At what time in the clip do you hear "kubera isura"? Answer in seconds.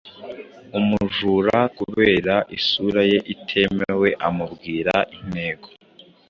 1.77-3.01